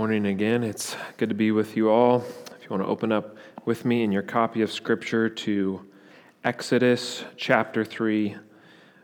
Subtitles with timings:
[0.00, 0.64] morning again.
[0.64, 2.24] It's good to be with you all.
[2.56, 5.86] If you want to open up with me in your copy of Scripture to
[6.42, 8.34] Exodus chapter 3,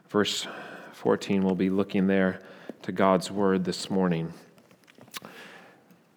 [0.09, 0.47] verse
[0.95, 2.41] 14, we'll be looking there
[2.81, 4.33] to God's Word this morning.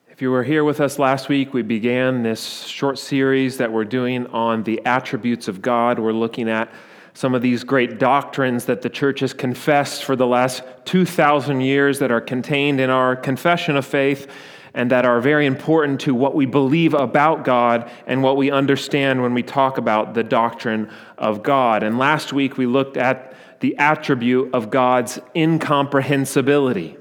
[0.10, 3.84] If you were here with us last week, we began this short series that we're
[3.84, 6.00] doing on the attributes of God.
[6.00, 6.72] We're looking at
[7.14, 12.00] some of these great doctrines that the church has confessed for the last 2,000 years
[12.00, 14.32] that are contained in our confession of faith
[14.80, 19.22] and that are very important to what we believe about God and what we understand
[19.22, 21.84] when we talk about the doctrine of God.
[21.84, 26.96] And last week we looked at the attribute of God's incomprehensibility.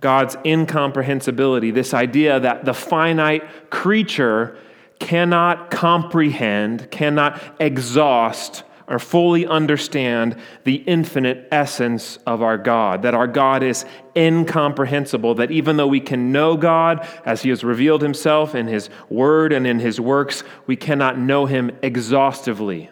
[0.00, 4.56] God's incomprehensibility, this idea that the finite creature
[5.00, 13.26] cannot comprehend, cannot exhaust or fully understand the infinite essence of our God, that our
[13.26, 13.84] God is
[14.16, 18.88] incomprehensible, that even though we can know God as He has revealed Himself in His
[19.08, 22.90] Word and in His works, we cannot know Him exhaustively.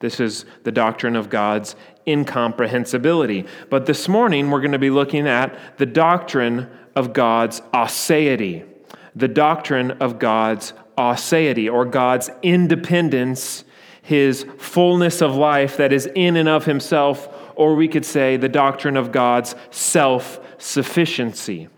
[0.00, 3.46] This is the doctrine of God's incomprehensibility.
[3.68, 8.66] But this morning, we're going to be looking at the doctrine of God's aseity,
[9.14, 13.64] the doctrine of God's aseity, or God's independence
[14.10, 18.48] his fullness of life that is in and of himself, or we could say the
[18.48, 21.68] doctrine of God's self sufficiency.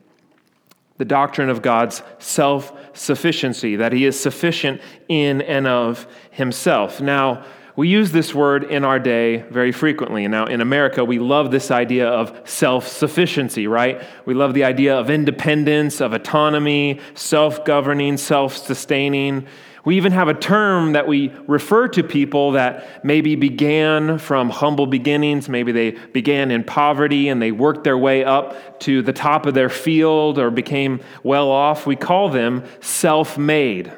[0.97, 7.03] The doctrine of God's self sufficiency, that he is sufficient in and of himself.
[7.03, 7.45] Now,
[7.77, 10.27] we use this word in our day very frequently.
[10.27, 14.03] Now, in America, we love this idea of self sufficiency, right?
[14.25, 19.47] We love the idea of independence, of autonomy, self governing, self sustaining.
[19.85, 24.87] We even have a term that we refer to people that maybe began from humble
[24.87, 25.49] beginnings.
[25.49, 29.55] Maybe they began in poverty and they worked their way up to the top of
[29.55, 31.85] their field or became well off.
[31.85, 33.93] We call them self made.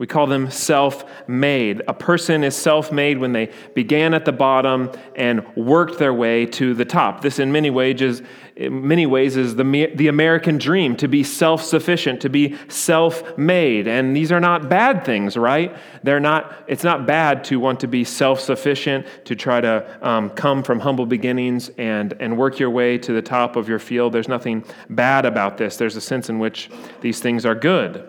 [0.00, 1.82] We call them self made.
[1.86, 6.46] A person is self made when they began at the bottom and worked their way
[6.46, 7.20] to the top.
[7.20, 8.22] This, in many ways, is,
[8.60, 13.38] in many ways, is the, the American dream to be self sufficient, to be self
[13.38, 13.88] made.
[13.88, 15.74] And these are not bad things, right?
[16.02, 20.28] They're not, it's not bad to want to be self sufficient, to try to um,
[20.30, 24.12] come from humble beginnings and, and work your way to the top of your field.
[24.12, 25.78] There's nothing bad about this.
[25.78, 26.70] There's a sense in which
[27.00, 28.06] these things are good.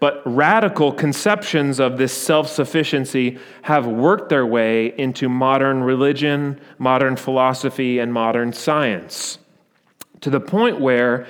[0.00, 7.14] But radical conceptions of this self sufficiency have worked their way into modern religion, modern
[7.14, 9.38] philosophy, and modern science
[10.24, 11.26] to the point where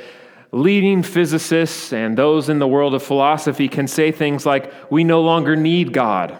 [0.53, 5.21] leading physicists and those in the world of philosophy can say things like, We no
[5.21, 6.39] longer need God.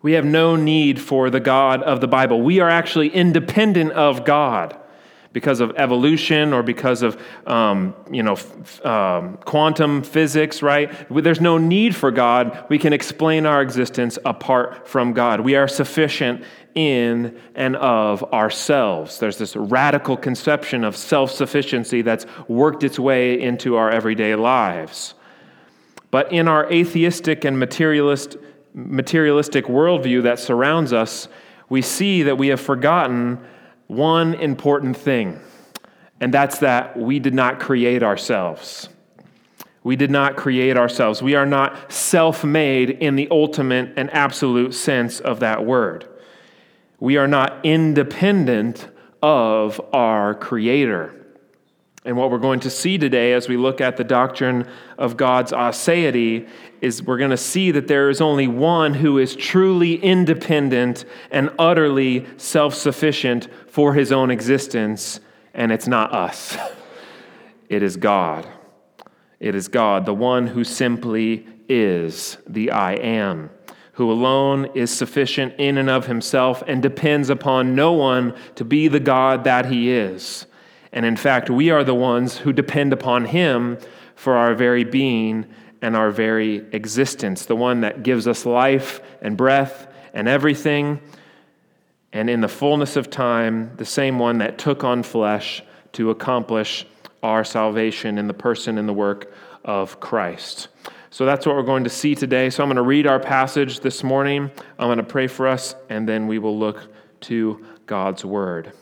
[0.00, 2.40] We have no need for the God of the Bible.
[2.40, 4.74] We are actually independent of God
[5.34, 11.40] because of evolution or because of um, you know f- um, quantum physics right there's
[11.40, 16.42] no need for god we can explain our existence apart from god we are sufficient
[16.74, 23.76] in and of ourselves there's this radical conception of self-sufficiency that's worked its way into
[23.76, 25.14] our everyday lives
[26.10, 28.36] but in our atheistic and materialist,
[28.74, 31.28] materialistic worldview that surrounds us
[31.70, 33.38] we see that we have forgotten
[33.86, 35.40] one important thing,
[36.20, 38.88] and that's that we did not create ourselves.
[39.82, 41.22] We did not create ourselves.
[41.22, 46.06] We are not self made in the ultimate and absolute sense of that word.
[47.00, 48.88] We are not independent
[49.22, 51.16] of our Creator.
[52.04, 54.66] And what we're going to see today as we look at the doctrine
[54.96, 56.48] of God's aseity
[56.80, 61.50] is we're going to see that there is only one who is truly independent and
[61.58, 65.20] utterly self sufficient for his own existence,
[65.52, 66.56] and it's not us.
[67.70, 68.48] It is God.
[69.38, 73.50] It is God, the one who simply is the I am,
[74.00, 78.88] who alone is sufficient in and of himself and depends upon no one to be
[78.88, 80.46] the God that he is.
[80.90, 83.76] And in fact, we are the ones who depend upon him
[84.14, 85.44] for our very being
[85.82, 91.02] and our very existence, the one that gives us life and breath and everything.
[92.10, 96.86] And in the fullness of time, the same one that took on flesh to accomplish
[97.22, 99.30] our salvation in the person and the work
[99.62, 100.68] of Christ.
[101.10, 102.50] So that's what we're going to see today.
[102.50, 104.50] So I'm going to read our passage this morning.
[104.78, 106.88] I'm going to pray for us, and then we will look
[107.22, 108.72] to God's word.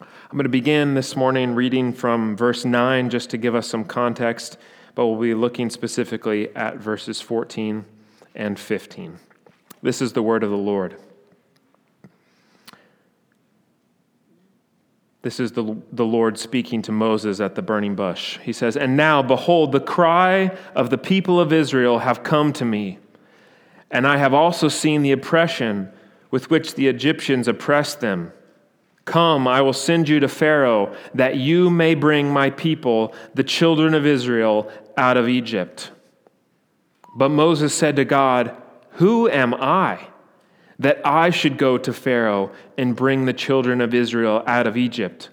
[0.00, 3.84] I'm going to begin this morning reading from verse 9 just to give us some
[3.84, 4.58] context
[4.98, 7.84] but we'll be looking specifically at verses 14
[8.34, 9.20] and 15.
[9.80, 10.96] This is the word of the Lord.
[15.22, 18.38] This is the, the Lord speaking to Moses at the burning bush.
[18.38, 22.64] He says, And now, behold, the cry of the people of Israel have come to
[22.64, 22.98] me,
[23.90, 25.90] and I have also seen the oppression
[26.30, 28.32] with which the Egyptians oppressed them.
[29.06, 33.94] Come, I will send you to Pharaoh, that you may bring my people, the children
[33.94, 35.90] of Israel, out of Egypt.
[37.16, 38.54] But Moses said to God,
[38.92, 40.08] Who am I?
[40.78, 45.28] That I should go to Pharaoh and bring the children of Israel out of Egypt.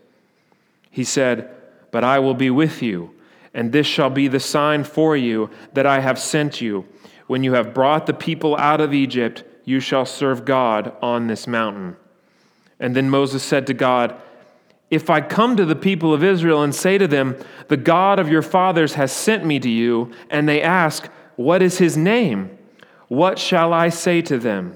[0.89, 1.49] He said,
[1.91, 3.11] But I will be with you,
[3.53, 6.85] and this shall be the sign for you that I have sent you.
[7.27, 11.47] When you have brought the people out of Egypt, you shall serve God on this
[11.47, 11.95] mountain.
[12.79, 14.15] And then Moses said to God,
[14.89, 17.35] If I come to the people of Israel and say to them,
[17.67, 21.77] The God of your fathers has sent me to you, and they ask, What is
[21.77, 22.57] his name?
[23.07, 24.75] What shall I say to them?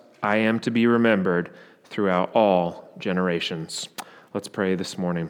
[0.23, 1.51] I am to be remembered
[1.85, 3.89] throughout all generations.
[4.33, 5.29] Let's pray this morning.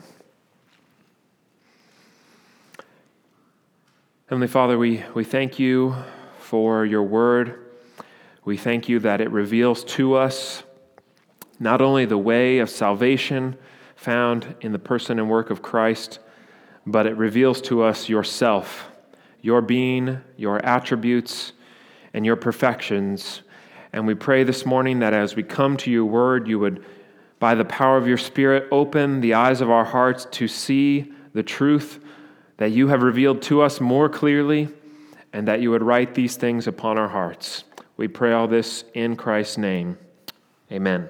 [4.27, 5.95] Heavenly Father, we, we thank you
[6.39, 7.65] for your word.
[8.43, 10.63] We thank you that it reveals to us
[11.57, 13.57] not only the way of salvation
[13.95, 16.19] found in the person and work of Christ,
[16.85, 18.89] but it reveals to us yourself,
[19.41, 21.53] your being, your attributes,
[22.13, 23.43] and your perfections
[23.93, 26.85] and we pray this morning that as we come to your word, you would,
[27.39, 31.43] by the power of your Spirit, open the eyes of our hearts to see the
[31.43, 31.99] truth
[32.57, 34.69] that you have revealed to us more clearly,
[35.33, 37.63] and that you would write these things upon our hearts.
[37.97, 39.97] We pray all this in Christ's name.
[40.71, 41.09] Amen.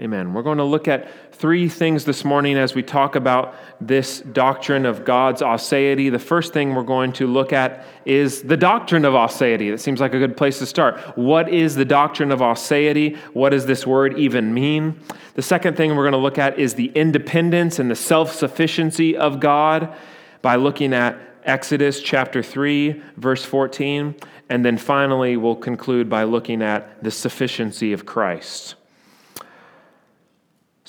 [0.00, 0.34] Amen.
[0.34, 4.86] We're going to look at three things this morning as we talk about this doctrine
[4.86, 6.10] of God's aseity.
[6.10, 9.70] The first thing we're going to look at is the doctrine of aseity.
[9.70, 10.98] That seems like a good place to start.
[11.18, 13.18] What is the doctrine of aseity?
[13.34, 14.98] What does this word even mean?
[15.34, 19.14] The second thing we're going to look at is the independence and the self sufficiency
[19.14, 19.94] of God
[20.40, 24.14] by looking at Exodus chapter 3, verse 14.
[24.48, 28.76] And then finally, we'll conclude by looking at the sufficiency of Christ.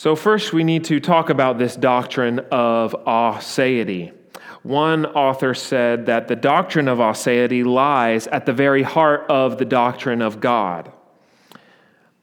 [0.06, 4.14] So, first, we need to talk about this doctrine of aseity.
[4.62, 9.66] One author said that the doctrine of aseity lies at the very heart of the
[9.66, 10.92] doctrine of God.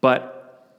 [0.01, 0.79] But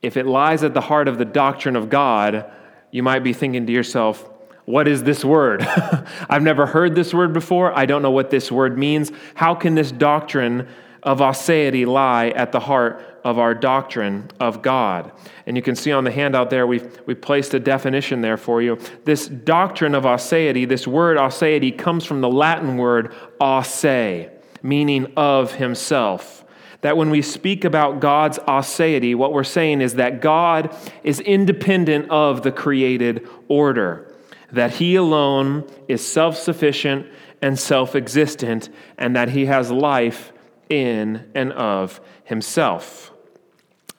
[0.00, 2.48] if it lies at the heart of the doctrine of God,
[2.92, 4.24] you might be thinking to yourself,
[4.64, 5.62] what is this word?
[6.30, 7.76] I've never heard this word before.
[7.76, 9.10] I don't know what this word means.
[9.34, 10.68] How can this doctrine
[11.04, 15.12] of aseity lie at the heart of our doctrine of God.
[15.46, 18.62] And you can see on the handout there, we've, we placed a definition there for
[18.62, 18.78] you.
[19.04, 24.28] This doctrine of aseity, this word aseity, comes from the Latin word ase,
[24.62, 26.44] meaning of himself.
[26.80, 32.10] That when we speak about God's aseity, what we're saying is that God is independent
[32.10, 34.14] of the created order,
[34.52, 37.06] that he alone is self sufficient
[37.40, 38.68] and self existent,
[38.98, 40.33] and that he has life
[40.68, 43.12] in and of himself.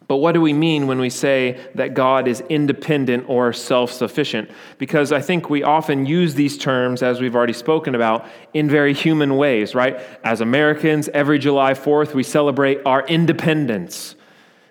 [0.07, 4.51] But what do we mean when we say that God is independent or self sufficient?
[4.77, 8.93] Because I think we often use these terms, as we've already spoken about, in very
[8.93, 9.99] human ways, right?
[10.23, 14.15] As Americans, every July 4th, we celebrate our independence.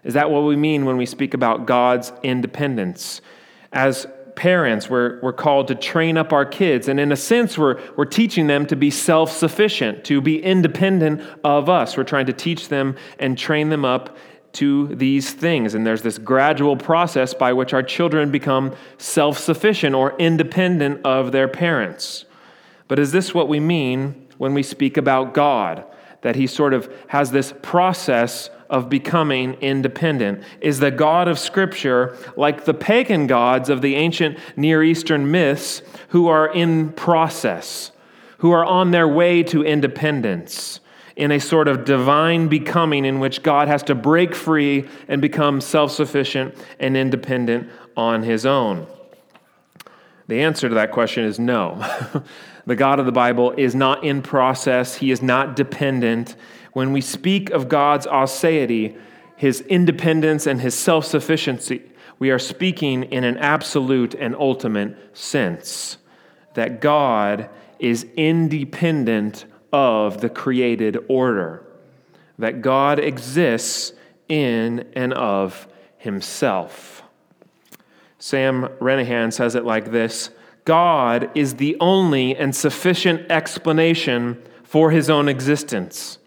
[0.05, 3.21] Is that what we mean when we speak about God's independence?
[3.73, 6.89] As parents, we're, we're called to train up our kids.
[6.89, 11.23] And in a sense, we're, we're teaching them to be self sufficient, to be independent
[11.45, 11.97] of us.
[11.97, 14.17] We're trying to teach them and train them up
[14.55, 15.75] to these things.
[15.75, 21.33] And there's this gradual process by which our children become self sufficient or independent of
[21.33, 22.25] their parents.
[22.89, 25.85] But is this what we mean when we speak about God?
[26.23, 30.43] That He sort of has this process of becoming independent?
[30.61, 35.81] Is the God of Scripture like the pagan gods of the ancient Near Eastern myths
[36.09, 37.93] who are in process,
[38.39, 40.81] who are on their way to independence?
[41.17, 45.61] in a sort of divine becoming in which God has to break free and become
[45.61, 48.89] self sufficient and independent on his own?
[50.27, 51.79] The answer to that question is no.
[52.67, 56.35] the God of the Bible is not in process, he is not dependent.
[56.75, 58.99] When we speak of God's aseity,
[59.37, 61.83] his independence and his self sufficiency,
[62.19, 65.97] we are speaking in an absolute and ultimate sense
[66.55, 71.65] that God is independent of the created order,
[72.39, 73.93] that God exists
[74.29, 75.67] in and of
[75.97, 77.03] himself.
[78.19, 80.31] Sam Renihan says it like this
[80.65, 86.19] God is the only and sufficient explanation for his own existence.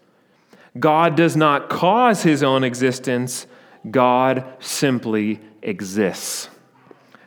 [0.78, 3.46] God does not cause his own existence,
[3.90, 6.48] God simply exists.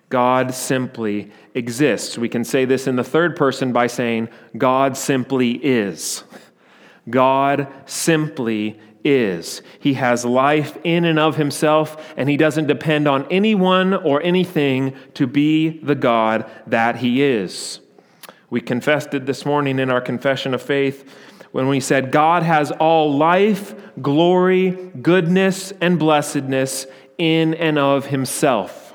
[0.09, 2.17] God simply exists.
[2.17, 6.23] We can say this in the third person by saying, God simply is.
[7.09, 9.61] God simply is.
[9.79, 14.93] He has life in and of himself, and he doesn't depend on anyone or anything
[15.15, 17.79] to be the God that he is.
[18.49, 21.09] We confessed it this morning in our confession of faith
[21.51, 28.93] when we said, God has all life, glory, goodness, and blessedness in and of himself.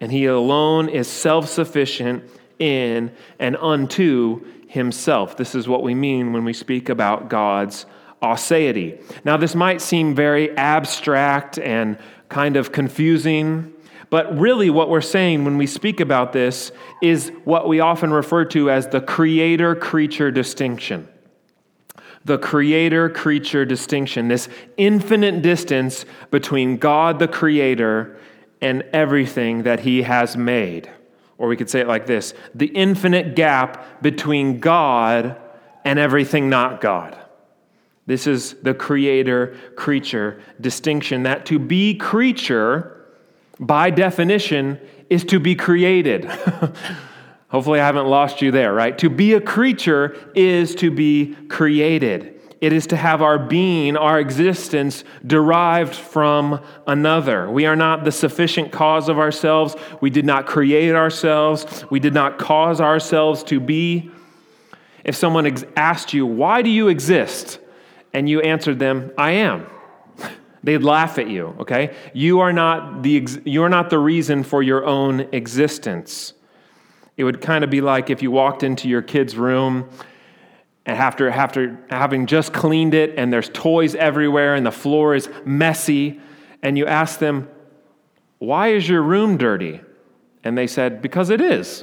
[0.00, 2.24] And he alone is self sufficient
[2.58, 5.36] in and unto himself.
[5.36, 7.86] This is what we mean when we speak about God's
[8.22, 9.00] aseity.
[9.24, 11.98] Now, this might seem very abstract and
[12.28, 13.72] kind of confusing,
[14.10, 16.72] but really what we're saying when we speak about this
[17.02, 21.08] is what we often refer to as the creator creature distinction.
[22.24, 28.16] The creator creature distinction, this infinite distance between God the creator
[28.60, 30.90] and everything that he has made.
[31.36, 35.36] Or we could say it like this the infinite gap between God
[35.84, 37.18] and everything not God.
[38.06, 43.06] This is the creator creature distinction that to be creature,
[43.58, 44.78] by definition,
[45.08, 46.30] is to be created.
[47.54, 48.98] Hopefully, I haven't lost you there, right?
[48.98, 52.40] To be a creature is to be created.
[52.60, 57.48] It is to have our being, our existence derived from another.
[57.48, 59.76] We are not the sufficient cause of ourselves.
[60.00, 61.84] We did not create ourselves.
[61.90, 64.10] We did not cause ourselves to be.
[65.04, 65.46] If someone
[65.76, 67.60] asked you, Why do you exist?
[68.12, 69.68] and you answered them, I am.
[70.64, 71.94] They'd laugh at you, okay?
[72.14, 76.32] You are not the, you are not the reason for your own existence.
[77.16, 79.88] It would kind of be like if you walked into your kid's room
[80.86, 85.28] and after, after having just cleaned it and there's toys everywhere and the floor is
[85.44, 86.20] messy,
[86.62, 87.48] and you ask them,
[88.38, 89.80] Why is your room dirty?
[90.42, 91.82] And they said, Because it is.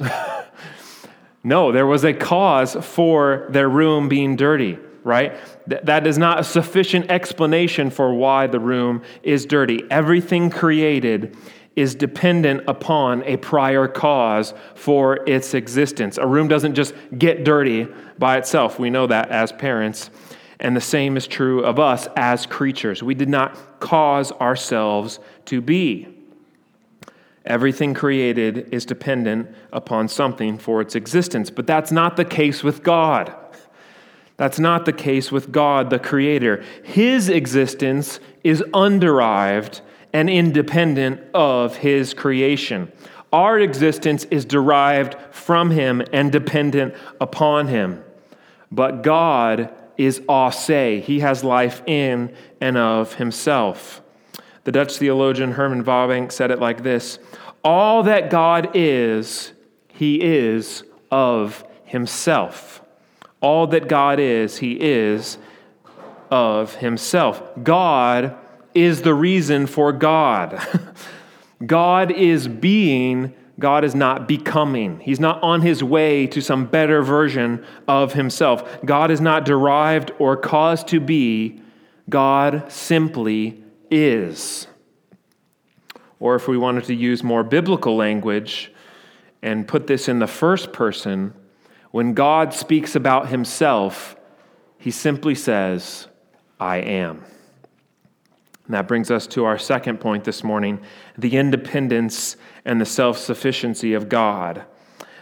[1.44, 5.34] no, there was a cause for their room being dirty right?
[5.66, 9.82] That is not a sufficient explanation for why the room is dirty.
[9.90, 11.36] Everything created
[11.74, 16.18] is dependent upon a prior cause for its existence.
[16.18, 17.88] A room doesn't just get dirty
[18.18, 18.78] by itself.
[18.78, 20.10] We know that as parents.
[20.60, 23.02] And the same is true of us as creatures.
[23.02, 26.08] We did not cause ourselves to be.
[27.44, 31.50] Everything created is dependent upon something for its existence.
[31.50, 33.34] But that's not the case with God.
[34.36, 36.64] That's not the case with God, the Creator.
[36.82, 39.80] His existence is underived
[40.12, 42.90] and independent of His creation.
[43.32, 48.04] Our existence is derived from Him and dependent upon Him.
[48.70, 54.02] But God is ase, He has life in and of Himself.
[54.64, 57.18] The Dutch theologian Herman Bavinck said it like this
[57.64, 59.52] All that God is,
[59.88, 62.82] He is of Himself.
[63.40, 65.38] All that God is, He is
[66.30, 67.42] of Himself.
[67.62, 68.36] God
[68.74, 70.60] is the reason for God.
[71.66, 75.00] God is being, God is not becoming.
[75.00, 78.84] He's not on his way to some better version of himself.
[78.84, 81.60] God is not derived or caused to be.
[82.08, 84.66] God simply is.
[86.18, 88.72] Or if we wanted to use more biblical language
[89.42, 91.34] and put this in the first person,
[91.90, 94.16] when God speaks about himself,
[94.78, 96.08] he simply says,
[96.58, 97.24] I am.
[98.72, 100.80] And that brings us to our second point this morning
[101.18, 104.64] the independence and the self sufficiency of God.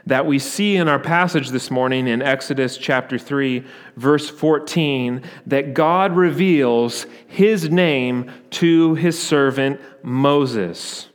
[0.07, 3.65] That we see in our passage this morning in Exodus chapter 3,
[3.97, 11.09] verse 14, that God reveals his name to his servant Moses.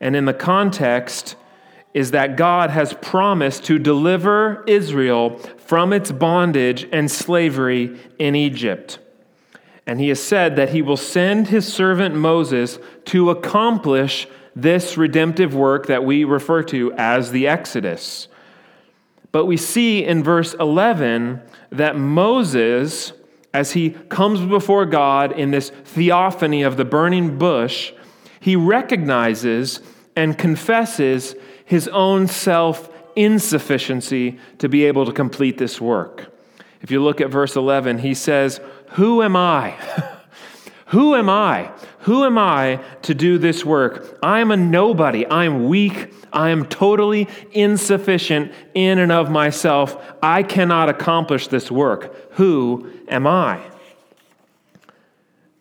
[0.00, 1.36] And in the context,
[1.94, 8.98] is that God has promised to deliver Israel from its bondage and slavery in Egypt.
[9.86, 15.54] And he has said that he will send his servant Moses to accomplish this redemptive
[15.54, 18.28] work that we refer to as the Exodus.
[19.32, 23.12] But we see in verse 11 that Moses,
[23.54, 27.92] as he comes before God in this theophany of the burning bush,
[28.40, 29.80] he recognizes
[30.16, 31.34] and confesses
[31.64, 36.29] his own self insufficiency to be able to complete this work.
[36.80, 38.60] If you look at verse 11, he says,
[38.90, 39.70] Who am I?
[40.86, 41.70] Who am I?
[42.00, 44.18] Who am I to do this work?
[44.22, 45.24] I am a nobody.
[45.26, 46.12] I am weak.
[46.32, 50.02] I am totally insufficient in and of myself.
[50.22, 52.32] I cannot accomplish this work.
[52.32, 53.60] Who am I?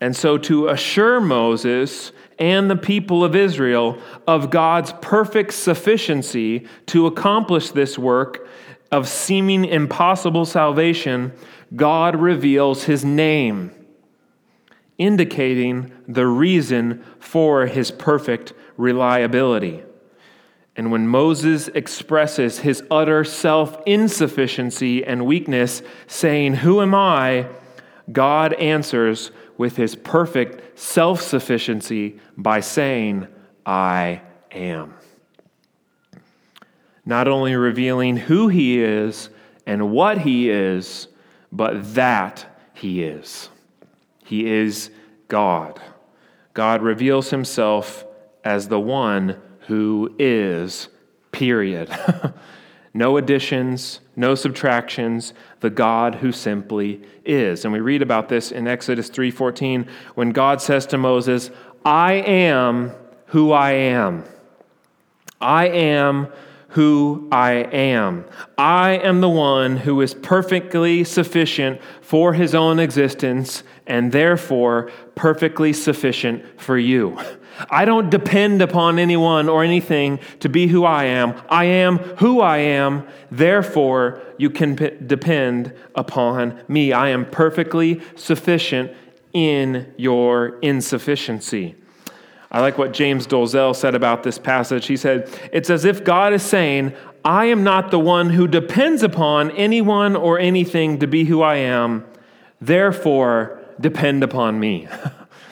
[0.01, 7.05] And so, to assure Moses and the people of Israel of God's perfect sufficiency to
[7.05, 8.47] accomplish this work
[8.91, 11.31] of seeming impossible salvation,
[11.75, 13.72] God reveals his name,
[14.98, 19.84] indicating the reason for his perfect reliability.
[20.75, 27.48] And when Moses expresses his utter self insufficiency and weakness, saying, Who am I?
[28.12, 33.27] God answers with his perfect self sufficiency by saying,
[33.65, 34.93] I am.
[37.09, 39.31] Not only revealing who he is
[39.65, 41.07] and what he is,
[41.51, 43.49] but that he is.
[44.23, 44.91] He is
[45.27, 45.81] God.
[46.53, 48.05] God reveals himself
[48.43, 50.89] as the one who is,
[51.31, 51.89] period.
[52.93, 57.65] no additions, no subtractions, the God who simply is.
[57.65, 61.49] And we read about this in Exodus 3:14 when God says to Moses,
[61.83, 62.91] "I am
[63.29, 64.25] who I am.
[65.41, 66.27] I am
[66.69, 68.25] who I am.
[68.57, 75.73] I am the one who is perfectly sufficient for his own existence and therefore perfectly
[75.73, 77.17] sufficient for you."
[77.69, 81.33] I don't depend upon anyone or anything to be who I am.
[81.49, 83.05] I am who I am.
[83.31, 86.93] Therefore, you can p- depend upon me.
[86.93, 88.91] I am perfectly sufficient
[89.33, 91.75] in your insufficiency.
[92.51, 94.88] I like what James Dolezal said about this passage.
[94.88, 99.03] He said, It's as if God is saying, I am not the one who depends
[99.03, 102.06] upon anyone or anything to be who I am.
[102.60, 104.88] Therefore, depend upon me.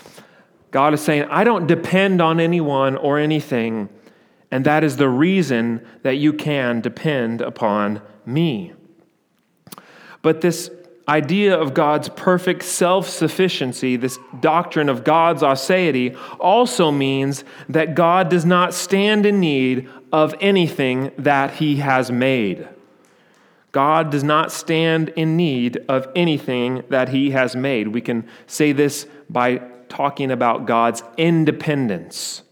[0.72, 3.90] God is saying, I don't depend on anyone or anything,
[4.52, 8.74] and that is the reason that you can depend upon me.
[10.22, 10.70] But this
[11.08, 18.30] idea of God's perfect self sufficiency, this doctrine of God's aseity, also means that God
[18.30, 22.68] does not stand in need of anything that he has made.
[23.72, 27.90] God does not stand in need of anything that he has made.
[27.90, 32.44] We can say this by talking about God's independence.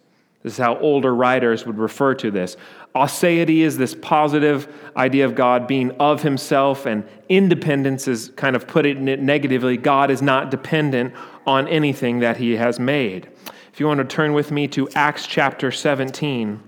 [0.44, 2.58] This is how older writers would refer to this.
[2.96, 8.68] Aseity is this positive idea of God being of himself, and independence is kind of
[8.68, 9.76] put it negatively.
[9.76, 11.14] God is not dependent
[11.46, 13.28] on anything that he has made.
[13.74, 16.62] If you want to turn with me to Acts chapter 17,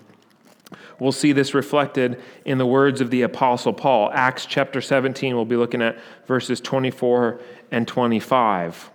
[1.00, 4.12] we'll see this reflected in the words of the Apostle Paul.
[4.13, 7.40] Acts chapter 17, we'll be looking at verses 24
[7.72, 8.92] and 25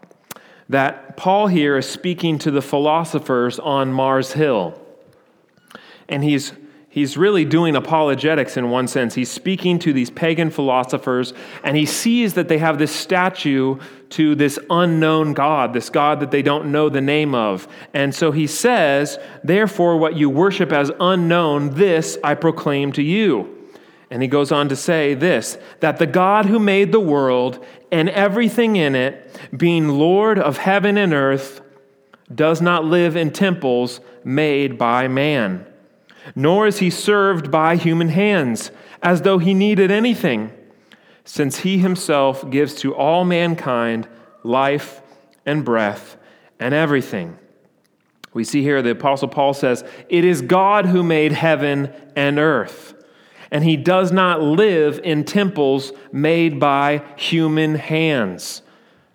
[0.68, 4.80] that Paul here is speaking to the philosophers on Mars Hill.
[6.08, 6.52] And he's,
[6.92, 9.14] he's really doing apologetics in one sense.
[9.14, 11.32] He's speaking to these pagan philosophers,
[11.64, 13.78] and he sees that they have this statue
[14.10, 17.66] to this unknown God, this God that they don't know the name of.
[17.94, 23.58] And so he says, Therefore, what you worship as unknown, this I proclaim to you.
[24.10, 28.10] And he goes on to say this that the God who made the world and
[28.10, 31.62] everything in it, being Lord of heaven and earth,
[32.34, 35.66] does not live in temples made by man,
[36.34, 38.70] nor is he served by human hands,
[39.02, 40.52] as though he needed anything,
[41.24, 44.08] since he himself gives to all mankind
[44.42, 45.02] life
[45.44, 46.16] and breath
[46.58, 47.38] and everything.
[48.32, 52.94] We see here the Apostle Paul says, It is God who made heaven and earth
[53.52, 58.62] and he does not live in temples made by human hands.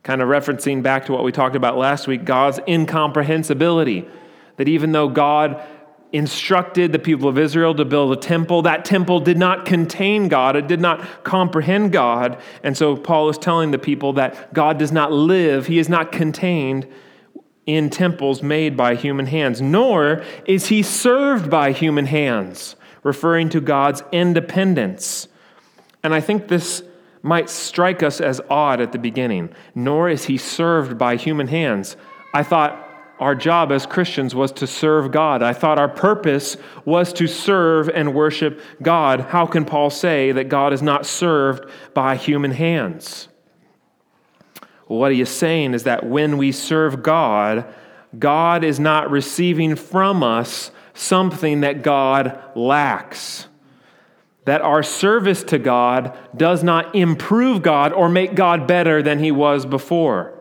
[0.03, 4.07] Kind of referencing back to what we talked about last week God's incomprehensibility.
[4.57, 5.61] That even though God
[6.13, 10.55] instructed the people of Israel to build a temple, that temple did not contain God,
[10.55, 12.39] it did not comprehend God.
[12.63, 16.11] And so Paul is telling the people that God does not live, he is not
[16.11, 16.87] contained
[17.65, 23.59] in temples made by human hands, nor is he served by human hands referring to
[23.59, 25.27] God's independence.
[26.03, 26.83] And I think this
[27.21, 31.97] might strike us as odd at the beginning, nor is he served by human hands.
[32.33, 32.86] I thought
[33.19, 35.41] our job as Christians was to serve God.
[35.41, 39.21] I thought our purpose was to serve and worship God.
[39.21, 43.27] How can Paul say that God is not served by human hands?
[44.87, 47.65] Well, what he is saying is that when we serve God,
[48.17, 53.47] God is not receiving from us something that God lacks.
[54.45, 59.31] That our service to God does not improve God or make God better than he
[59.31, 60.36] was before.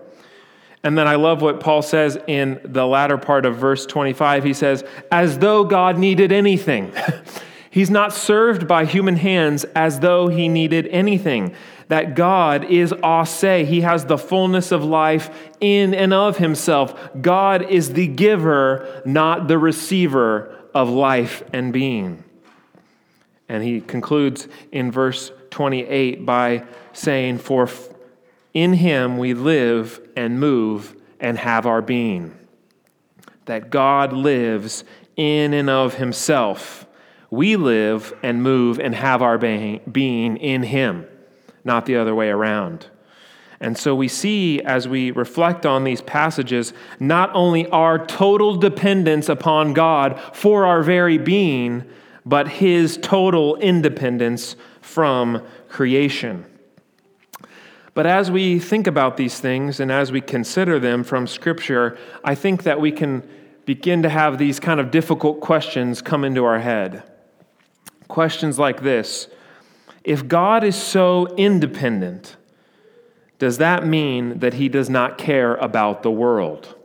[0.86, 4.44] And then I love what Paul says in the latter part of verse 25.
[4.44, 6.92] He says, as though God needed anything.
[7.72, 11.56] He's not served by human hands as though he needed anything.
[11.88, 13.68] That God is ase.
[13.68, 16.94] He has the fullness of life in and of himself.
[17.20, 22.22] God is the giver, not the receiver of life and being.
[23.48, 27.68] And he concludes in verse 28 by saying, For
[28.56, 32.36] in him we live and move and have our being.
[33.44, 34.84] That God lives
[35.16, 36.86] in and of himself
[37.30, 41.06] we live and move and have our being in Him,
[41.64, 42.86] not the other way around.
[43.58, 49.28] And so we see as we reflect on these passages not only our total dependence
[49.28, 51.84] upon God for our very being,
[52.24, 56.44] but His total independence from creation.
[57.96, 62.34] But as we think about these things and as we consider them from Scripture, I
[62.34, 63.26] think that we can
[63.64, 67.04] begin to have these kind of difficult questions come into our head.
[68.06, 69.28] Questions like this
[70.04, 72.36] If God is so independent,
[73.38, 76.75] does that mean that he does not care about the world?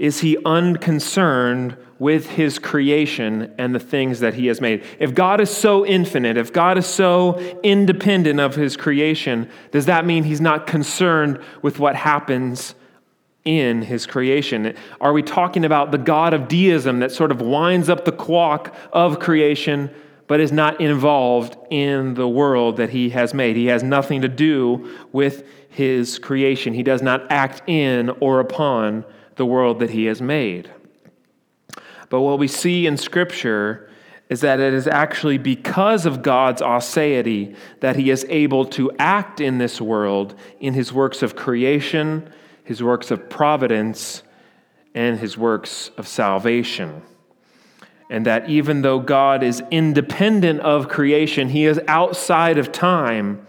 [0.00, 4.82] Is he unconcerned with his creation and the things that he has made?
[4.98, 10.06] If God is so infinite, if God is so independent of his creation, does that
[10.06, 12.74] mean he's not concerned with what happens
[13.44, 14.74] in his creation?
[15.02, 18.74] Are we talking about the God of deism that sort of winds up the clock
[18.94, 19.90] of creation
[20.26, 23.54] but is not involved in the world that he has made?
[23.54, 29.04] He has nothing to do with his creation, he does not act in or upon
[29.40, 30.70] the world that he has made.
[32.08, 33.90] But what we see in Scripture
[34.28, 39.40] is that it is actually because of God's aseity that he is able to act
[39.40, 42.32] in this world in his works of creation
[42.70, 44.22] his works of providence,
[44.94, 47.02] and his works of salvation.
[48.08, 53.44] And that even though God is independent of creation, he is outside of time,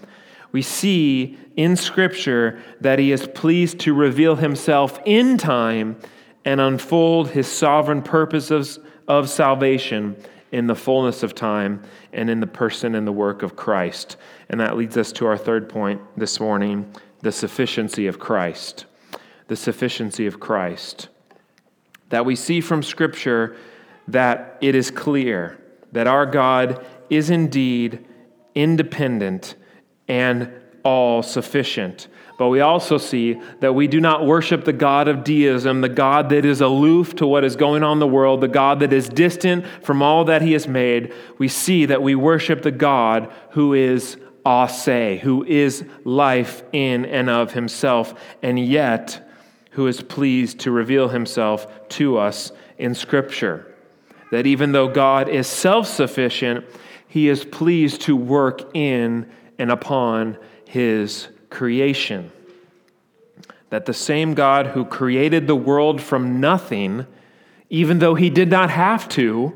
[0.52, 5.98] we see in Scripture that he is pleased to reveal himself in time
[6.44, 10.16] and unfold his sovereign purposes of salvation
[10.52, 14.18] in the fullness of time and in the person and the work of Christ.
[14.50, 18.86] And that leads us to our third point this morning the sufficiency of Christ
[19.52, 21.10] the sufficiency of Christ.
[22.08, 23.58] That we see from Scripture
[24.08, 25.62] that it is clear
[25.92, 28.06] that our God is indeed
[28.56, 29.56] independent
[30.12, 30.52] and
[30.84, 32.10] all sufficient.
[32.38, 36.28] But we also see that we do not worship the God of deism, the God
[36.30, 39.08] that is aloof to what is going on in the world, the God that is
[39.08, 41.14] distant from all that he has made.
[41.38, 47.30] We see that we worship the God who is ase, who is life in and
[47.30, 49.26] of himself, and yet
[49.72, 53.74] who is pleased to reveal himself to us in Scripture.
[54.32, 56.66] That even though God is self sufficient,
[57.08, 59.30] he is pleased to work in
[59.62, 62.32] and upon his creation.
[63.70, 67.06] That the same God who created the world from nothing,
[67.70, 69.54] even though he did not have to,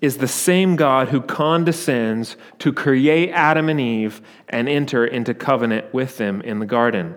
[0.00, 5.94] is the same God who condescends to create Adam and Eve and enter into covenant
[5.94, 7.14] with them in the garden.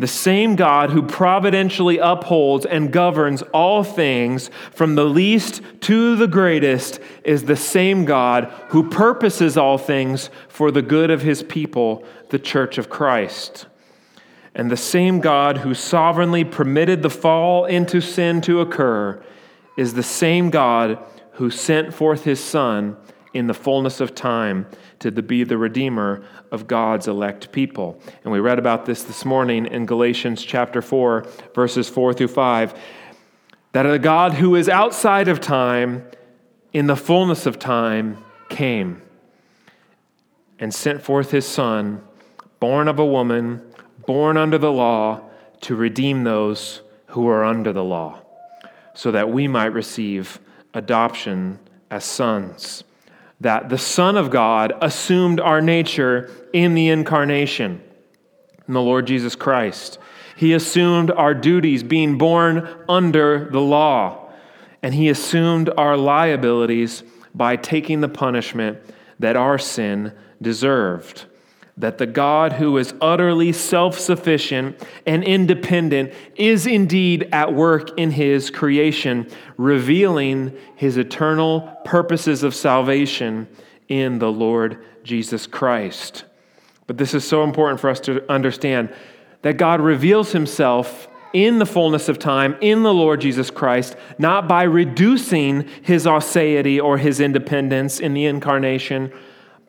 [0.00, 6.26] The same God who providentially upholds and governs all things from the least to the
[6.26, 12.02] greatest is the same God who purposes all things for the good of his people,
[12.30, 13.66] the church of Christ.
[14.54, 19.22] And the same God who sovereignly permitted the fall into sin to occur
[19.76, 20.98] is the same God
[21.32, 22.96] who sent forth his Son
[23.32, 24.66] in the fullness of time
[24.98, 28.00] to be the Redeemer of God's elect people.
[28.24, 32.74] And we read about this this morning in Galatians chapter 4, verses 4 through 5.
[33.72, 36.04] That a God who is outside of time,
[36.72, 39.00] in the fullness of time, came
[40.58, 42.02] and sent forth his Son,
[42.58, 43.62] born of a woman,
[44.06, 45.22] born under the law,
[45.60, 48.20] to redeem those who are under the law,
[48.94, 50.40] so that we might receive
[50.74, 51.58] adoption
[51.90, 52.84] as sons
[53.40, 57.82] that the Son of God assumed our nature in the incarnation,
[58.68, 59.98] in the Lord Jesus Christ.
[60.36, 64.30] He assumed our duties, being born under the law,
[64.82, 67.02] and He assumed our liabilities
[67.34, 68.78] by taking the punishment
[69.18, 71.26] that our sin deserved.
[71.80, 78.10] That the God who is utterly self sufficient and independent is indeed at work in
[78.10, 83.48] his creation, revealing his eternal purposes of salvation
[83.88, 86.24] in the Lord Jesus Christ.
[86.86, 88.92] But this is so important for us to understand
[89.42, 94.48] that God reveals himself in the fullness of time in the Lord Jesus Christ, not
[94.48, 99.12] by reducing his aseity or his independence in the incarnation,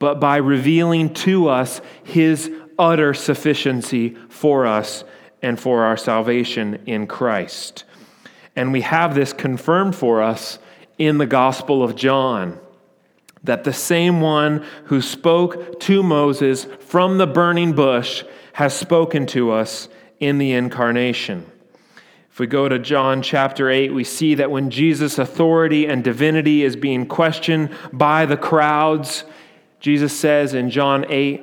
[0.02, 5.04] but by revealing to us his utter sufficiency for us
[5.44, 7.84] and for our salvation in Christ.
[8.56, 10.58] And we have this confirmed for us
[10.98, 12.60] in the Gospel of John
[13.44, 19.52] that the same one who spoke to Moses from the burning bush has spoken to
[19.52, 19.88] us
[20.20, 21.46] in the incarnation.
[22.32, 26.64] If we go to John chapter 8, we see that when Jesus' authority and divinity
[26.64, 29.26] is being questioned by the crowds,
[29.82, 31.42] Jesus says in John 8,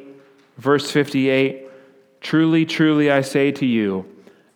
[0.56, 1.68] verse 58,
[2.20, 4.06] Truly, truly, I say to you,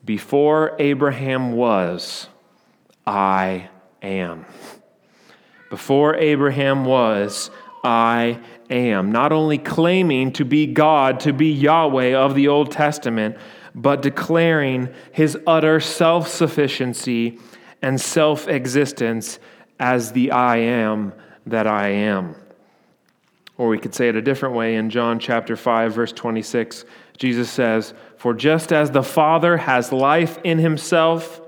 [0.05, 2.29] before Abraham was,
[3.07, 3.69] I
[4.01, 4.47] am.
[5.69, 7.51] Before Abraham was,
[7.83, 8.39] I
[8.71, 9.11] am.
[9.11, 13.37] Not only claiming to be God, to be Yahweh of the Old Testament,
[13.75, 17.39] but declaring his utter self sufficiency
[17.81, 19.41] and self existence
[19.81, 21.13] as the I am
[21.47, 22.37] that I am.
[23.63, 26.85] Or we could say it a different way in John chapter 5, verse 26.
[27.17, 31.41] Jesus says, For just as the Father has life in himself,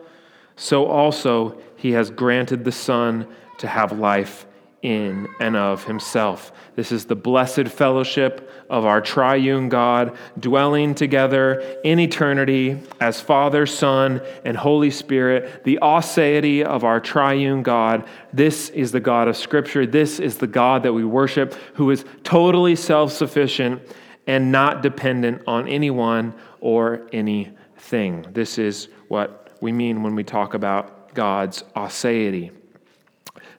[0.55, 3.27] so also he has granted the Son
[3.59, 4.47] to have life
[4.81, 6.53] in and of himself.
[6.77, 13.67] This is the blessed fellowship of our triune God dwelling together in eternity as Father,
[13.67, 18.09] Son, and Holy Spirit, the aseity of our triune God.
[18.33, 19.87] This is the God of Scripture.
[19.87, 23.83] This is the God that we worship, who is totally self sufficient
[24.27, 28.27] and not dependent on anyone or anything.
[28.33, 32.51] This is what we mean when we talk about God's aseity.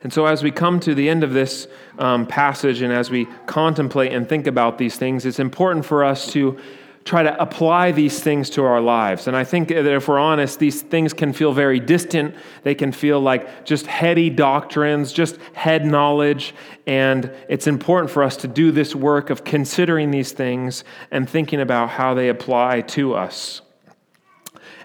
[0.02, 3.26] And so, as we come to the end of this um, passage and as we
[3.48, 6.60] contemplate and think about these things, it's important for us to
[7.06, 9.28] try to apply these things to our lives.
[9.28, 12.36] And I think that if we're honest, these things can feel very distant.
[12.64, 16.56] They can feel like just heady doctrines, just head knowledge.
[16.88, 21.62] And it's important for us to do this work of considering these things and thinking
[21.62, 23.62] about how they apply to us.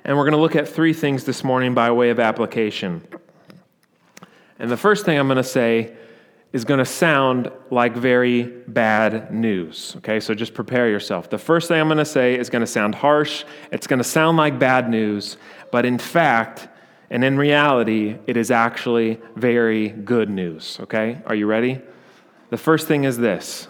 [0.04, 3.02] And we're going to look at three things this morning by way of application.
[4.60, 5.94] And the first thing I'm going to say
[6.52, 9.94] is going to sound like very bad news.
[9.98, 11.30] Okay, so just prepare yourself.
[11.30, 14.04] The first thing I'm going to say is going to sound harsh, it's going to
[14.04, 15.36] sound like bad news,
[15.72, 16.68] but in fact,
[17.08, 20.78] and in reality, it is actually very good news.
[20.82, 21.80] Okay, are you ready?
[22.50, 23.68] The first thing is this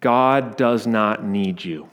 [0.00, 1.88] God does not need you.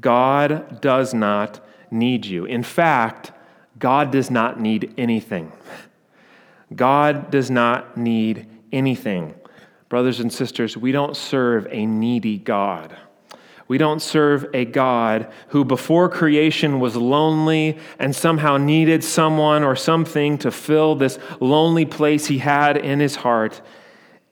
[0.00, 2.44] God does not need you.
[2.44, 3.32] In fact,
[3.78, 5.52] God does not need anything.
[6.74, 9.34] God does not need anything.
[9.88, 12.96] Brothers and sisters, we don't serve a needy God.
[13.66, 19.76] We don't serve a God who, before creation, was lonely and somehow needed someone or
[19.76, 23.60] something to fill this lonely place he had in his heart.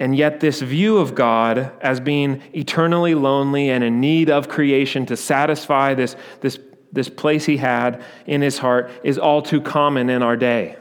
[0.01, 5.07] And yet, this view of God as being eternally lonely and in need of creation
[5.07, 6.59] to satisfy this, this,
[6.93, 10.77] this place he had in his heart is all too common in our day.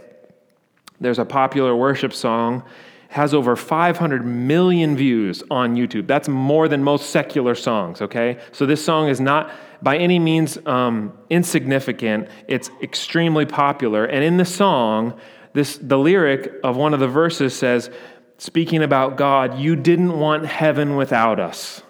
[0.99, 2.63] There's a popular worship song
[3.10, 6.07] has over 500 million views on YouTube.
[6.07, 8.39] That's more than most secular songs, okay?
[8.51, 12.27] So this song is not by any means um, insignificant.
[12.47, 14.05] It's extremely popular.
[14.05, 15.19] And in the song,
[15.53, 17.89] this, the lyric of one of the verses says,
[18.38, 21.81] speaking about God, you didn't want heaven without us.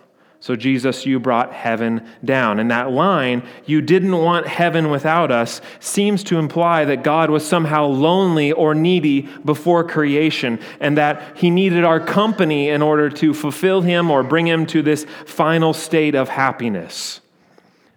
[0.47, 2.61] So, Jesus, you brought heaven down.
[2.61, 7.45] And that line, you didn't want heaven without us, seems to imply that God was
[7.45, 13.33] somehow lonely or needy before creation, and that he needed our company in order to
[13.33, 17.19] fulfill him or bring him to this final state of happiness.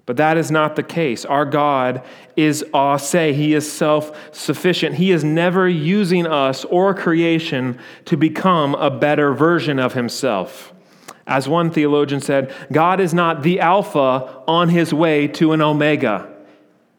[0.04, 1.24] But that is not the case.
[1.24, 2.02] Our God
[2.34, 4.96] is ase, He is self sufficient.
[4.96, 10.74] He is never using us or creation to become a better version of Himself.
[11.30, 16.28] As one theologian said, God is not the Alpha on his way to an Omega.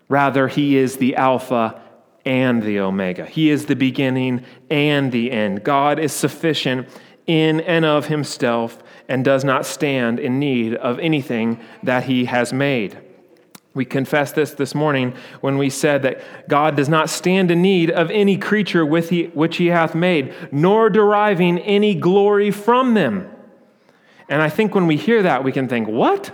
[0.07, 1.81] Rather, he is the Alpha
[2.25, 3.25] and the Omega.
[3.25, 5.65] He is the beginning and the end.
[5.65, 6.87] God is sufficient
[7.27, 12.53] in and of himself and does not stand in need of anything that he has
[12.53, 12.97] made.
[13.73, 17.91] We confessed this this morning when we said that God does not stand in need
[17.91, 23.30] of any creature he, which he hath made, nor deriving any glory from them.
[24.31, 26.33] And I think when we hear that, we can think, what?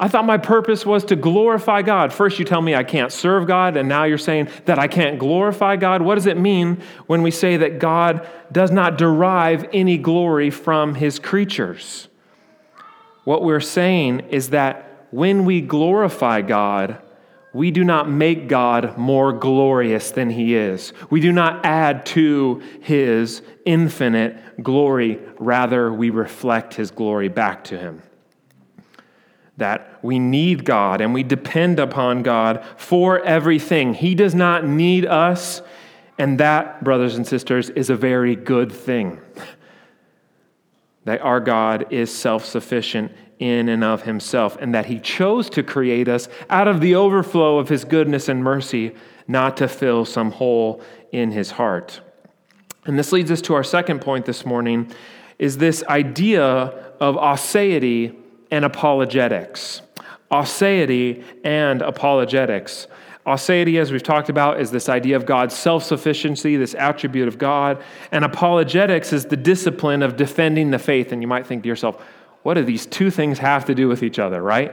[0.00, 2.10] I thought my purpose was to glorify God.
[2.10, 5.18] First, you tell me I can't serve God, and now you're saying that I can't
[5.18, 6.00] glorify God.
[6.00, 10.94] What does it mean when we say that God does not derive any glory from
[10.94, 12.08] his creatures?
[13.24, 17.02] What we're saying is that when we glorify God,
[17.56, 20.92] we do not make God more glorious than he is.
[21.08, 25.18] We do not add to his infinite glory.
[25.38, 28.02] Rather, we reflect his glory back to him
[29.56, 33.94] that we need God and we depend upon God for everything.
[33.94, 35.62] He does not need us,
[36.18, 39.18] and that, brothers and sisters, is a very good thing.
[41.04, 45.62] that our God is self sufficient in and of himself, and that he chose to
[45.62, 48.94] create us out of the overflow of his goodness and mercy,
[49.28, 50.80] not to fill some hole
[51.12, 52.00] in his heart.
[52.86, 54.92] And this leads us to our second point this morning
[55.38, 56.42] is this idea
[57.00, 58.16] of aseity
[58.50, 59.82] and apologetics.
[60.30, 62.86] Aseity and apologetics.
[63.26, 67.38] Aseity, as we've talked about, is this idea of God's self sufficiency, this attribute of
[67.38, 67.82] God.
[68.12, 71.10] And apologetics is the discipline of defending the faith.
[71.10, 72.02] And you might think to yourself,
[72.46, 74.72] what do these two things have to do with each other, right?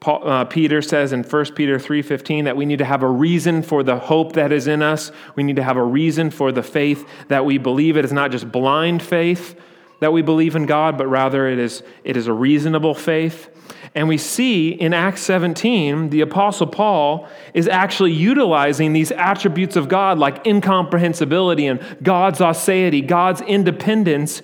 [0.00, 3.62] Paul, uh, Peter says in 1 Peter 3:15 that we need to have a reason
[3.62, 5.12] for the hope that is in us.
[5.36, 7.96] We need to have a reason for the faith that we believe.
[7.96, 9.54] It is not just blind faith,
[10.00, 13.50] that we believe in God, but rather it is, it is a reasonable faith.
[13.94, 19.88] And we see in Acts 17, the Apostle Paul is actually utilizing these attributes of
[19.88, 24.42] God, like incomprehensibility and God's aseity, God's independence,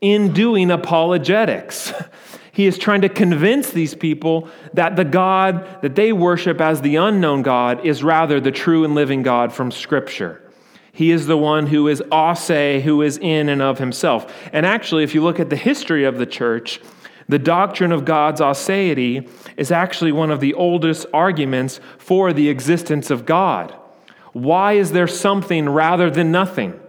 [0.00, 1.92] in doing apologetics.
[2.52, 6.96] He is trying to convince these people that the God that they worship as the
[6.96, 10.42] unknown God is rather the true and living God from Scripture.
[10.92, 14.34] He is the one who is ase, who is in and of himself.
[14.52, 16.80] And actually, if you look at the history of the church,
[17.28, 23.10] the doctrine of God's aseity is actually one of the oldest arguments for the existence
[23.10, 23.72] of God.
[24.32, 26.79] Why is there something rather than nothing?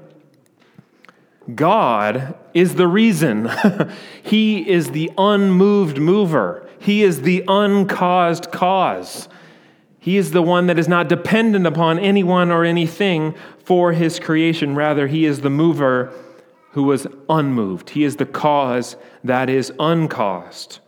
[1.55, 3.49] God is the reason.
[4.23, 6.67] he is the unmoved mover.
[6.79, 9.27] He is the uncaused cause.
[9.99, 14.75] He is the one that is not dependent upon anyone or anything for his creation.
[14.75, 16.11] Rather, he is the mover
[16.71, 17.91] who was unmoved.
[17.91, 20.79] He is the cause that is uncaused.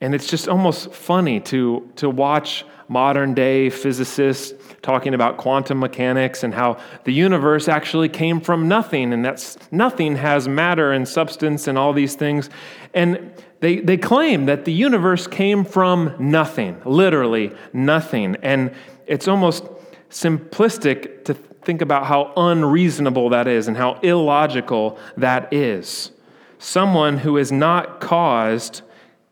[0.00, 6.42] And it's just almost funny to, to watch modern day physicists talking about quantum mechanics
[6.44, 11.66] and how the universe actually came from nothing and that nothing has matter and substance
[11.66, 12.48] and all these things.
[12.94, 18.36] And they, they claim that the universe came from nothing, literally nothing.
[18.42, 18.72] And
[19.06, 19.64] it's almost
[20.10, 26.12] simplistic to think about how unreasonable that is and how illogical that is.
[26.58, 28.82] Someone who is not caused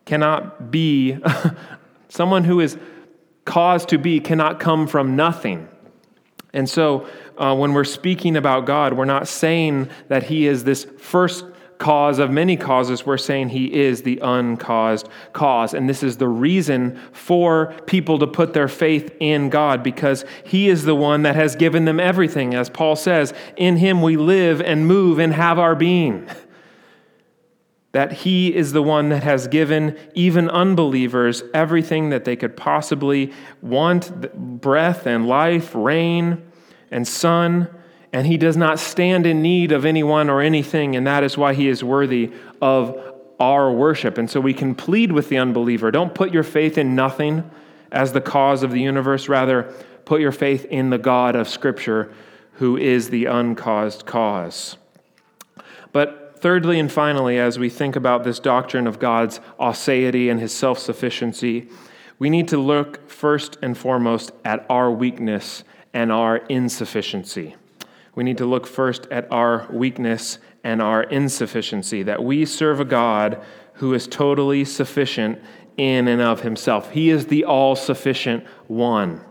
[0.05, 1.17] cannot be,
[2.09, 2.77] someone who is
[3.47, 5.67] caused to be cannot come from nothing.
[6.53, 7.07] And so,
[7.37, 11.45] uh, when we're speaking about God, we're not saying that He is this first
[11.77, 15.73] cause of many causes, we're saying he is the uncaused cause.
[15.73, 20.69] And this is the reason for people to put their faith in God because he
[20.69, 22.55] is the one that has given them everything.
[22.55, 26.27] As Paul says, in him we live and move and have our being.
[27.93, 33.33] That he is the one that has given even unbelievers everything that they could possibly
[33.61, 36.43] want breath and life, rain
[36.91, 37.69] and sun
[38.13, 41.53] and he does not stand in need of anyone or anything, and that is why
[41.53, 42.99] he is worthy of
[43.39, 44.17] our worship.
[44.17, 47.49] And so we can plead with the unbeliever don't put your faith in nothing
[47.91, 49.71] as the cause of the universe, rather,
[50.05, 52.11] put your faith in the God of Scripture
[52.53, 54.77] who is the uncaused cause.
[55.91, 60.53] But thirdly and finally, as we think about this doctrine of God's aseity and his
[60.53, 61.69] self sufficiency,
[62.19, 67.55] we need to look first and foremost at our weakness and our insufficiency
[68.17, 72.85] we need to look first at our weakness and our insufficiency, that we serve a
[72.85, 73.39] God
[73.73, 75.39] who is totally sufficient
[75.77, 76.89] in and of himself.
[76.89, 79.21] He is the all sufficient one.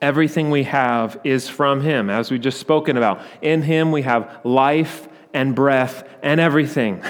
[0.00, 3.20] Everything we have is from him, as we just spoken about.
[3.42, 7.02] In him we have life and breath and everything.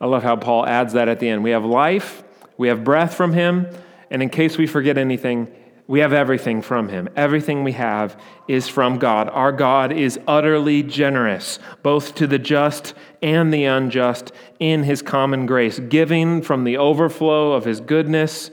[0.00, 1.44] I love how Paul adds that at the end.
[1.44, 2.22] We have life,
[2.56, 3.66] we have breath from him,
[4.10, 5.48] and in case we forget anything,
[5.86, 7.08] we have everything from Him.
[7.16, 9.28] Everything we have is from God.
[9.28, 15.44] Our God is utterly generous, both to the just and the unjust, in His common
[15.44, 18.50] grace, giving from the overflow of His goodness,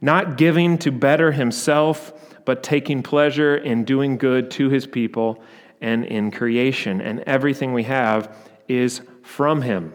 [0.00, 5.42] not giving to better Himself, but taking pleasure in doing good to His people
[5.80, 7.00] and in creation.
[7.00, 8.36] And everything we have
[8.68, 9.94] is from Him.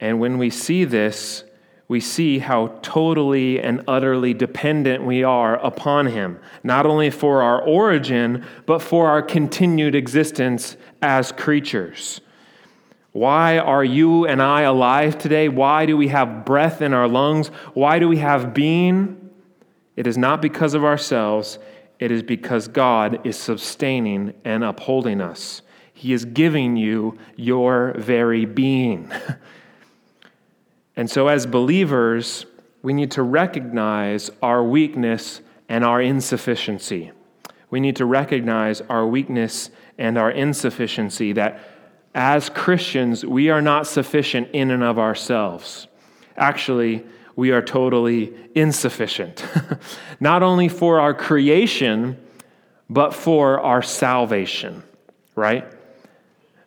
[0.00, 1.44] And when we see this,
[1.86, 7.60] we see how totally and utterly dependent we are upon Him, not only for our
[7.60, 12.20] origin, but for our continued existence as creatures.
[13.12, 15.48] Why are you and I alive today?
[15.50, 17.48] Why do we have breath in our lungs?
[17.74, 19.30] Why do we have being?
[19.94, 21.58] It is not because of ourselves,
[22.02, 25.62] it is because God is sustaining and upholding us.
[25.94, 29.10] He is giving you your very being.
[30.96, 32.44] And so, as believers,
[32.82, 37.12] we need to recognize our weakness and our insufficiency.
[37.70, 41.60] We need to recognize our weakness and our insufficiency, that
[42.14, 45.86] as Christians, we are not sufficient in and of ourselves.
[46.36, 47.06] Actually,
[47.36, 49.44] we are totally insufficient,
[50.20, 52.16] not only for our creation,
[52.90, 54.82] but for our salvation,
[55.34, 55.66] right?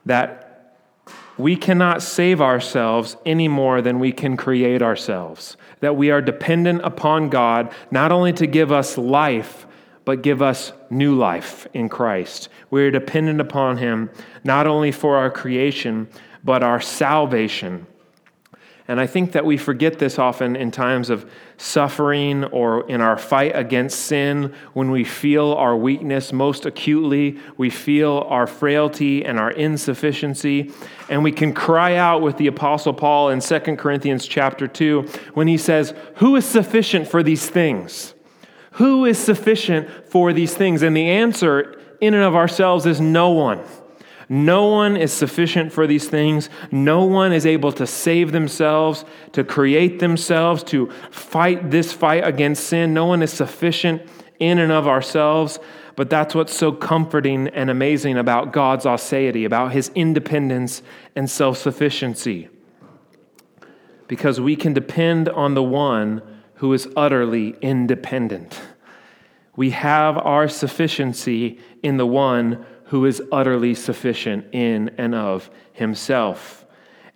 [0.06, 0.46] That
[1.38, 5.58] we cannot save ourselves any more than we can create ourselves.
[5.82, 9.68] That we are dependent upon God not only to give us life,
[10.06, 12.50] but give us new life in Christ.
[12.70, 14.10] We are dependent upon Him
[14.44, 16.08] not only for our creation,
[16.44, 17.88] but our salvation.
[18.88, 23.18] And I think that we forget this often in times of suffering or in our
[23.18, 29.40] fight against sin when we feel our weakness most acutely, we feel our frailty and
[29.40, 30.72] our insufficiency,
[31.10, 35.48] and we can cry out with the apostle Paul in 2 Corinthians chapter 2 when
[35.48, 38.14] he says, "Who is sufficient for these things?"
[38.74, 40.84] Who is sufficient for these things?
[40.84, 43.62] And the answer in and of ourselves is no one.
[44.28, 46.50] No one is sufficient for these things.
[46.72, 52.68] No one is able to save themselves, to create themselves, to fight this fight against
[52.68, 52.94] sin.
[52.94, 54.02] No one is sufficient
[54.40, 55.60] in and of ourselves.
[55.96, 60.82] But that's what's so comforting and amazing about God's aseity, about his independence
[61.16, 62.50] and self sufficiency.
[64.08, 66.22] Because we can depend on the one
[66.56, 68.60] who is utterly independent.
[69.56, 72.66] We have our sufficiency in the one
[72.96, 76.66] who is utterly sufficient in and of himself.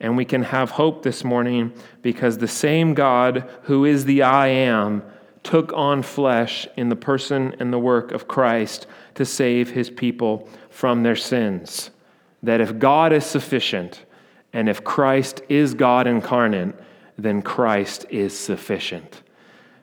[0.02, 1.72] And we can have hope this morning
[2.02, 5.02] because the same God who is the I am
[5.42, 10.50] took on flesh in the person and the work of Christ to save his people
[10.70, 11.92] from their sins.
[12.44, 14.04] That if God is sufficient
[14.52, 16.76] and if Christ is God incarnate,
[17.18, 19.24] then Christ is sufficient.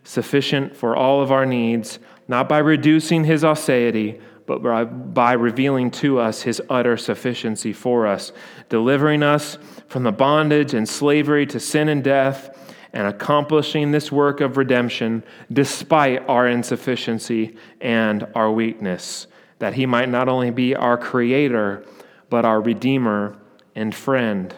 [0.05, 5.91] Sufficient for all of our needs, not by reducing his aseity, but by, by revealing
[5.91, 8.33] to us his utter sufficiency for us,
[8.69, 12.57] delivering us from the bondage and slavery to sin and death,
[12.93, 15.23] and accomplishing this work of redemption
[15.53, 19.27] despite our insufficiency and our weakness,
[19.59, 21.85] that he might not only be our creator,
[22.31, 23.37] but our redeemer
[23.75, 24.55] and friend,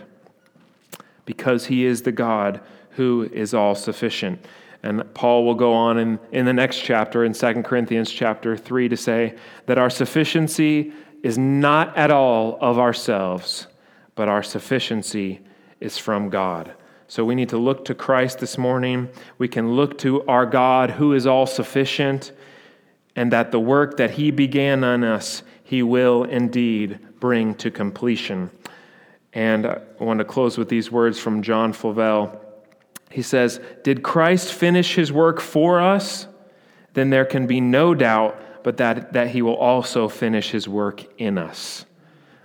[1.24, 2.61] because he is the God
[2.91, 4.45] who is all sufficient.
[4.89, 8.89] And Paul will go on in, in the next chapter, in 2 Corinthians chapter 3,
[8.89, 9.34] to say
[9.66, 13.66] that our sufficiency is not at all of ourselves,
[14.14, 15.43] but our sufficiency
[15.78, 16.72] is from God.
[17.07, 19.11] So we need to look to Christ this morning.
[19.36, 22.32] We can look to our God who is all sufficient,
[23.14, 28.51] and that the work that he began on us, he will indeed bring to completion.
[29.34, 32.48] And I want to close with these words from John Flavel.
[33.11, 36.27] He says, Did Christ finish his work for us?
[36.95, 41.05] Then there can be no doubt but that, that he will also finish his work
[41.19, 41.87] in us.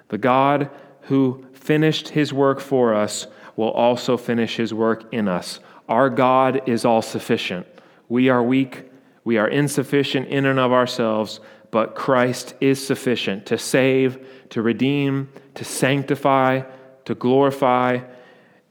[0.10, 0.70] The God
[1.02, 5.60] who finished his work for us will also finish his work in us.
[5.90, 7.68] Our God is all sufficient.
[8.10, 8.90] We are weak,
[9.24, 11.40] we are insufficient in and of ourselves,
[11.72, 16.62] but Christ is sufficient to save, to redeem, to sanctify,
[17.06, 18.00] to glorify,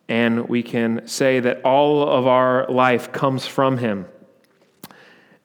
[0.09, 4.07] and we can say that all of our life comes from him.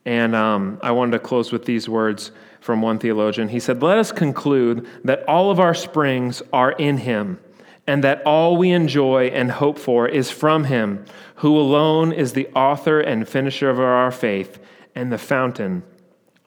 [0.05, 2.31] And um, I wanted to close with these words
[2.61, 3.49] from one theologian.
[3.49, 7.39] He said, Let us conclude that all of our springs are in him,
[7.85, 11.05] and that all we enjoy and hope for is from him,
[11.35, 14.59] who alone is the author and finisher of our faith
[14.95, 15.83] and the fountain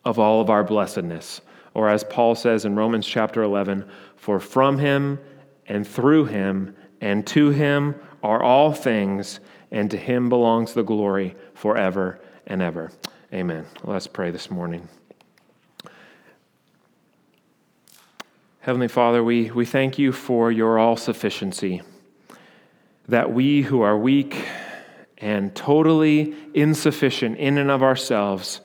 [0.05, 1.41] of all of our blessedness.
[1.75, 5.19] Or as Paul says in Romans chapter 11, For from him
[5.67, 9.41] and through him and to him are all things,
[9.71, 12.91] and to him belongs the glory forever and ever.
[13.33, 13.65] Amen.
[13.85, 14.89] Let's pray this morning.
[18.61, 21.81] Heavenly Father, we, we thank you for your all sufficiency,
[23.09, 24.47] that we who are weak
[25.17, 28.61] and totally insufficient in and of ourselves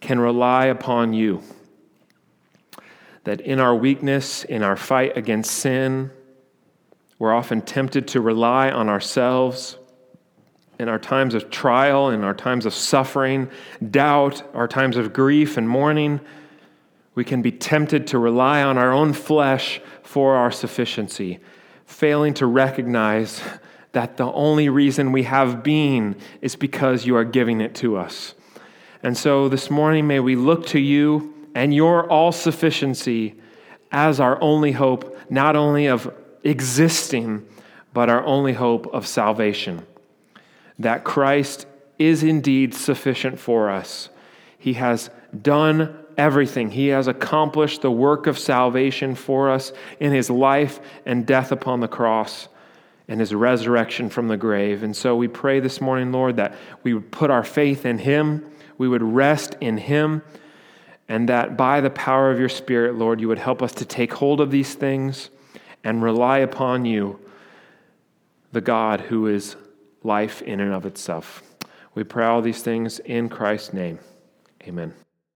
[0.00, 1.42] can rely upon you.
[3.24, 6.10] That in our weakness, in our fight against sin,
[7.22, 9.78] We're often tempted to rely on ourselves
[10.80, 13.48] in our times of trial, in our times of suffering,
[13.92, 16.18] doubt, our times of grief and mourning.
[17.14, 21.38] We can be tempted to rely on our own flesh for our sufficiency,
[21.86, 23.40] failing to recognize
[23.92, 28.34] that the only reason we have being is because you are giving it to us.
[29.04, 33.36] And so this morning, may we look to you and your all sufficiency
[33.92, 36.12] as our only hope, not only of
[36.44, 37.46] existing,
[37.92, 39.86] but our only hope of salvation.
[40.78, 41.66] That Christ
[41.98, 44.08] is indeed sufficient for us.
[44.58, 46.70] He has done everything.
[46.70, 51.80] He has accomplished the work of salvation for us in his life and death upon
[51.80, 52.48] the cross
[53.08, 54.82] and his resurrection from the grave.
[54.82, 58.50] And so we pray this morning, Lord, that we would put our faith in him,
[58.78, 60.22] we would rest in him,
[61.08, 64.12] and that by the power of your Spirit, Lord, you would help us to take
[64.12, 65.30] hold of these things
[65.84, 67.18] and rely upon you,
[68.52, 69.56] the God who is
[70.02, 71.42] life in and of itself.
[71.94, 73.98] We pray all these things in Christ's name.
[74.66, 74.94] Amen.